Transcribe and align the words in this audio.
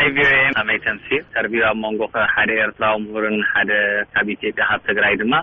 ናይ 0.00 0.10
ቪኦኤ 0.18 0.44
ከመይ 0.56 0.78
ተምሲ 0.84 1.06
ተርቢር 1.32 1.64
ኣብ 1.70 1.76
መንጎ 1.82 2.00
ከ 2.12 2.18
ሓደ 2.34 2.50
ኤርትራዊ 2.66 2.92
ምሁርን 3.02 3.34
ሓደ 3.48 3.70
ካብ 4.12 4.28
ኢትዮጵያ 4.34 4.64
ካብ 4.70 4.80
ትግራይ 4.86 5.14
ድማ 5.22 5.34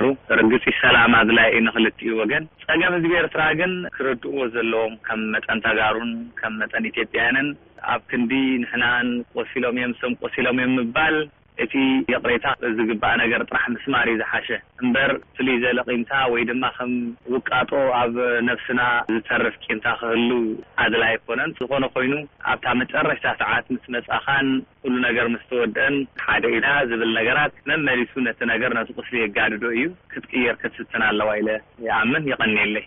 ሩ 0.00 0.04
ርግፂ 0.40 0.64
ሰላማ 0.82 1.14
ዝላ 1.28 1.40
ዩንክልት 1.54 1.98
ዩ 2.08 2.18
ወገን 2.20 2.44
ፀገም 2.66 2.94
እዚብኤርትራ 2.98 3.42
ግን 3.60 3.72
ክረድእዎ 3.96 4.38
ዘለዎም 4.56 4.94
ከም 5.08 5.22
መጠን 5.32 5.62
ተጋሩን 5.66 6.12
ከም 6.40 6.54
መጠን 6.60 6.86
ኢትዮጵያንን 6.92 7.48
ኣብ 7.94 8.00
ክንዲ 8.12 8.32
ንሕናን 8.64 9.10
ቆሲሎም 9.38 9.78
እዮምስም 9.80 10.14
ቆሲሎም 10.22 10.60
እዮም 10.60 10.76
ምባል 10.80 11.16
እቲ 11.64 11.74
የቕሬታ 12.12 12.46
ዝግባእ 12.78 13.14
ነገር 13.22 13.40
ጥራሕ 13.50 13.66
ምስ 13.74 13.84
ማር 13.92 14.08
ዝሓሸ 14.20 14.48
እምበር 14.82 15.10
ፍሉይ 15.36 15.56
ዘለ 15.62 15.78
ቂንታ 15.88 16.12
ወይ 16.32 16.42
ድማ 16.50 16.64
ከም 16.76 16.92
ውቃጦ 17.34 17.70
ኣብ 18.00 18.14
ነፍስና 18.48 18.80
ዝሰርፍ 19.14 19.54
ቂንታ 19.66 19.86
ክህሉ 20.00 20.30
ኣድላ 20.84 21.04
ይኮነን 21.14 21.54
ዝኾነ 21.60 21.84
ኮይኑ 21.96 22.14
ኣብታ 22.52 22.66
መጨረሽታ 22.82 23.26
ሰዓት 23.42 23.66
ምስ 23.74 23.84
መጻኻን 23.96 24.48
ኩሉ 24.82 24.94
ነገር 25.08 25.28
ምስ 25.34 25.44
ተወድአን 25.52 25.96
ሓደ 26.26 26.44
ኢና 26.56 26.66
ዝብል 26.90 27.12
ነገራት 27.20 27.54
መመሊሱ 27.70 28.12
ነቲ 28.28 28.40
ነገር 28.54 28.70
ነቲ 28.80 28.90
ቁስሊ 29.00 29.16
የጋድዶ 29.24 29.64
እዩ 29.78 29.86
ክትቅየር 30.14 30.56
ክትስትን 30.64 31.04
ኣለዋ 31.10 31.30
ኢለ 31.42 31.50
ይኣምን 31.88 32.26
ይቀኒየለይ 32.32 32.84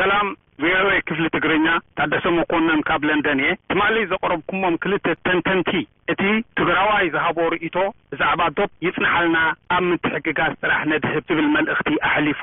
ሰላም 0.00 0.28
ቪኦኤ 0.62 0.90
ክፍሊ 1.08 1.26
ትግርኛ 1.34 1.66
ካደሰሞ 1.98 2.36
ኮነን 2.50 2.80
ካብ 2.88 3.02
ለንደን 3.08 3.40
እየ 3.44 3.52
ትማለ 3.70 3.94
ዘቐረብ 4.10 4.40
ኩሞም 4.50 4.74
ክልተ 4.82 5.06
ተንተንቲ 5.26 5.70
እቲ 6.12 6.22
ትግራዋይ 6.58 7.06
ዝሃቦ 7.14 7.38
ርእቶ 7.54 7.76
ብዛዕባ 8.12 8.42
ዶብ 8.58 8.70
ይጽንሓልና 8.86 9.38
ኣብ 9.76 9.82
ምትሕግጋዝ 9.92 10.52
ጥራሕ 10.62 10.82
ነድህብ 10.92 11.24
ዝብል 11.30 11.48
መልእኽቲ 11.56 11.88
ኣሕሊፉ 12.10 12.42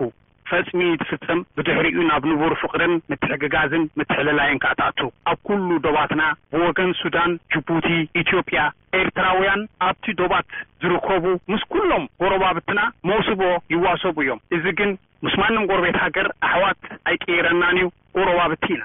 ፈጽሚ 0.51 0.79
ዝፍጸም 1.01 1.39
ብድሕሪ 1.57 1.85
ኡ 1.99 2.05
ናብ 2.09 2.23
ንቡር 2.31 2.53
ፍቅርን 2.61 2.93
ምትሕግጋዝን 3.11 3.83
ምትሕልላይን 3.99 4.59
ከኣትኣቱ 4.63 4.99
ኣብ 5.31 5.37
ኩሉ 5.47 5.69
ዶባትና 5.85 6.23
ብወገን 6.53 6.91
ሱዳን 7.01 7.31
ጅቡቲ 7.53 7.87
ኢትዮጵያ 8.21 8.59
ኤርትራውያን 9.01 9.61
ኣብቲ 9.87 10.05
ዶባት 10.21 10.49
ዝርከቡ 10.83 11.23
ምስ 11.53 11.63
ኩሎም 11.75 12.03
ጎረባብትና 12.23 12.81
መውስቦ 13.11 13.39
ይዋሰቡ 13.75 14.17
እዮም 14.25 14.41
እዚ 14.57 14.65
ግን 14.81 14.91
ምስማንን 15.27 15.65
ጐርቤት 15.71 15.97
ሃገር 16.03 16.27
ኣሕዋት 16.49 16.79
ኣይቅይረናን 17.09 17.77
እዩ 17.81 17.87
ቆሮባብቲኢ 18.15 18.77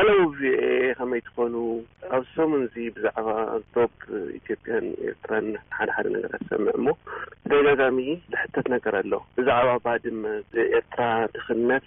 ኣሎው 0.00 0.20
አ 0.24 0.58
ከመይ 0.98 1.20
ትኮኑ 1.26 1.54
ኣብ 2.16 2.24
ሶሙ 2.34 2.50
ዚ 2.72 2.84
ብዛዕባ 2.96 3.28
ዶብ 3.74 3.92
ኢትዮጵያን 4.38 4.86
ኤርትራን 5.08 5.46
ሓደ 5.76 5.88
ሓደ 5.96 6.06
ነገርት 6.16 6.34
ትሰምዐ 6.44 6.72
ሞ 6.86 6.94
ደጋጋሚ 7.52 7.98
ዝሕተት 8.32 8.66
ነገር 8.74 8.94
ኣሎ 9.00 9.12
ብዛዕባ 9.38 9.70
ባድ 9.86 10.04
ኤርትራ 10.78 11.00
ትክነት 11.36 11.86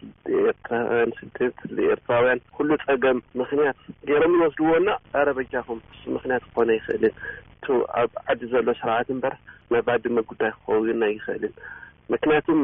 ኤርትራውያን 0.49 1.13
ስደት 1.19 1.57
ንኤርትራውያን 1.77 2.41
ኩሉ 2.57 2.69
ፀገም 2.85 3.19
ምክንያት 3.43 3.79
ገይሮም 4.09 4.35
ይመስድዎ 4.37 4.73
ና 4.87 4.97
ኣረበጃኹም 5.21 5.81
ምክንያት 6.17 6.45
ክኾነ 6.49 6.69
ይኽእልን 6.79 7.15
እ 7.73 7.75
ኣብ 8.01 8.11
ዓዲ 8.31 8.41
ዘሎ 8.53 8.67
ስርዓት 8.81 9.09
እምበር 9.15 9.35
ናብ 9.73 9.83
ባድመ 9.89 10.17
ጉዳይ 10.31 10.51
ክኸውዩ 10.57 10.87
ይኽእልን 11.17 11.53
macnatim 12.09 12.59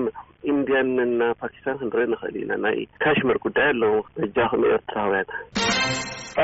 inbiya 0.49 0.81
ne 1.17 1.27
pakistane 1.41 1.79
edirena 1.87 2.17
xalinanai 2.21 2.87
kashemarkoudaalo 3.03 3.89
jahno 4.37 4.65
hertravya 4.73 5.21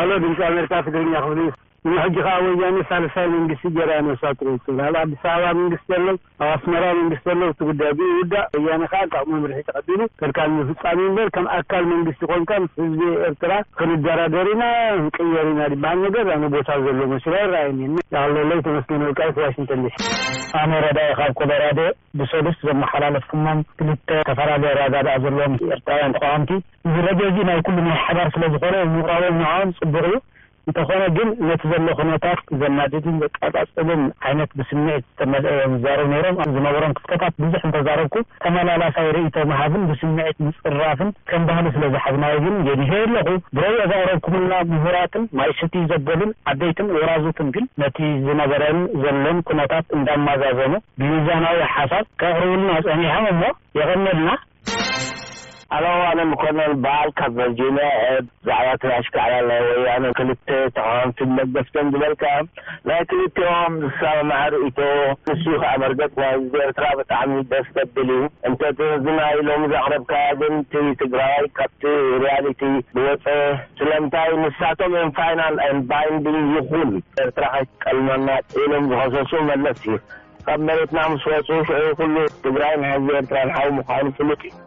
alo 0.02 0.19
dim 0.22 0.35
saerayaii 0.39 1.50
ን 1.92 1.94
ሕጂ 2.03 2.16
ከዓብ 2.26 2.44
ወያነ 2.59 2.78
ሳለሳይ 2.89 3.26
መንግስቲ 3.34 3.64
ጀራኣነሳ 3.78 4.22
ኣዲስባ 5.00 5.34
መንግስቲ 5.58 5.88
ኣሎ 5.98 6.06
ኣብ 6.12 6.20
ኣስመራ 6.56 6.84
መንግስቲ 7.00 7.25
ኣሎ 7.34 7.42
እትጉዳይ 7.53 7.92
ብ 7.98 8.08
ጉዳእ 8.20 8.45
ወያነ 8.66 8.84
ከዓ 8.92 9.02
ጠቅሞ 9.14 9.31
ምርሒ 9.44 9.56
ተቀድሉ 9.70 10.00
ከርካ 10.22 10.40
ዝፍፃሚ 10.70 11.00
እበር 11.09 11.28
ከም 11.36 11.48
ኣካል 11.58 11.84
መንግስቲ 11.92 12.22
ኮንካ 12.31 12.52
ምስ 12.64 12.72
ህዝቢ 12.84 13.02
ኤርትራ 13.30 13.52
ክንደራደርኢና 13.81 14.64
ክንቅየሩ 15.17 15.48
ኢና 15.56 15.64
ባሃል 15.84 16.00
ነገር 16.06 16.25
ነ 16.44 16.52
ቦታ 16.56 16.70
ዘሎ 16.88 16.98
መሲላ 17.14 17.36
ይረኣየኒ 17.45 17.81
ለለይ 18.38 18.59
ተመስሊንወልካዋሽንተን 18.68 19.84
ዲሲ 19.88 19.96
ኣነረዳ 20.62 21.00
ካብ 21.19 21.31
ኮሎራዶ 21.41 21.80
ብሰልስ 22.22 22.57
ዘመሓላለፍ 22.69 23.25
ክሞም 23.34 23.59
ክልተ 23.81 24.09
ተፈላለዩ 24.30 24.74
ረዳዳእ 24.81 25.18
ዘለዎም 25.25 25.56
ኤርትራውያን 25.75 26.16
ተቃወምቲ 26.18 26.52
እዚረድዮ 26.88 27.28
እዚ 27.34 27.40
ናይ 27.52 27.59
ኩሉ 27.68 27.78
ናይሓባር 27.90 28.30
ስለዝኾነ 28.38 28.75
ምራቦም 28.96 29.38
ንን 29.47 29.74
ፅቡቅ 29.81 30.06
ዩ 30.13 30.18
እንተኾነ 30.69 31.01
ግን 31.16 31.28
ነቲ 31.47 31.62
ዘሎ 31.72 31.88
ኩነታት 32.00 32.41
ዘናድድን 32.59 33.16
ዘቃፃጽልን 33.24 34.01
ዓይነት 34.28 34.51
ብስምዒት 34.59 35.03
ዝተመልአዮም 35.07 35.74
ዝዛርቡ 35.81 36.06
ነይሮም 36.13 36.38
ዝነበሮም 36.56 36.94
ክፍተታት 36.97 37.34
ብዙሕ 37.44 37.62
እንተዛረብኩም 37.69 38.25
ተመላላሳይ 38.44 39.07
ርእቶ 39.16 39.35
ኣሃብን 39.56 39.84
ብስምዒት 39.90 40.38
ምፅራፍን 40.46 41.09
ከም 41.31 41.44
ባህሉ 41.50 41.66
ስለዝሓብናዮ 41.78 42.38
ግን 42.46 42.56
የንሄ 42.69 42.91
ኣለኹ 43.07 43.28
ብረኦ 43.59 43.79
ዘቅረብኩምልና 43.94 44.53
ምሁራትን 44.72 45.25
ማይ 45.40 45.51
ስቲ 45.59 45.75
ዘበሉን 45.91 46.31
ዓበይትን 46.53 46.94
ወራዙትን 46.97 47.50
ግን 47.57 47.68
ነቲ 47.84 47.97
ዝነበረን 48.28 48.80
ዘሎን 49.03 49.40
ኩነታት 49.50 49.85
እንዳመዛዘኑ 50.00 50.74
ብሚዛናዊ 51.01 51.59
ሓሳብ 51.75 52.07
ካቅርብልና 52.24 52.72
ፀኒሖም 52.88 53.28
እሞ 53.35 53.44
የቐሚልና 53.80 54.30
ኣለ 55.75 55.85
ዋለ 56.01 56.19
ንኮኖን 56.31 56.72
በል 56.84 57.07
ካብ 57.19 57.31
ቨርጂኒያ 57.38 57.85
ኣ 58.07 58.17
ዛዕባ 58.47 58.66
ትራኣሽክዕላ 58.81 59.29
ኣላ 59.41 59.51
ወያነ 59.84 60.06
ክልተ 60.17 60.50
ተቃምቲ 60.75 61.19
መገፍቶም 61.38 61.88
ዝበልካ 61.94 62.23
ናይ 62.89 63.00
ክልቴኦም 63.11 63.73
ዝሳማዕ 63.83 64.44
ርእቶ 64.53 64.79
ንስዩ 65.28 65.53
ከዓ 65.63 65.72
መርገፅና 65.83 66.25
ህዝቢ 66.33 66.56
ኤርትራ 66.66 66.88
ብጣዕሚ 67.00 67.38
ደስ 67.51 67.67
ገድል 67.78 68.09
እዩ 68.16 68.19
እንተ 68.50 68.62
ቲ 68.79 68.89
ህዝናይ 68.94 69.35
ሎም 69.50 69.63
ዘቅረብካ 69.73 70.13
ግን 70.41 70.53
ቲ 70.73 70.83
ትግራይ 71.01 71.45
ካብቲ 71.59 71.83
ሪያልቲ 72.25 72.62
ዝወፀ 72.97 73.25
ስለምንታይ 73.81 74.29
ንሳቶም 74.44 74.95
ንፋይናል 75.09 75.57
ን 75.78 75.79
ባይንንግ 75.91 76.38
ይኹን 76.57 76.91
ኤርትራ 77.25 77.45
ኸ 77.56 77.69
ቀልመናት 77.85 78.57
ኢሎም 78.66 78.85
ዝኸሰሱ 78.91 79.31
መለስ 79.50 79.81
እዩ 79.88 79.95
ካብ 80.47 80.62
መሬትና 80.69 81.01
ምስ 81.13 81.25
ወፁኡ 81.31 81.57
ሽዑ 81.69 81.83
ኩሉ 82.01 82.16
ትግራይ 82.45 82.73
ና 82.83 82.94
ሕብ 82.94 83.09
ኤርትራ 83.22 83.38
ንሓዊ 83.50 83.72
ምኳኑ 83.79 84.06
ፍሉጥ 84.19 84.41
እዩ 84.50 84.62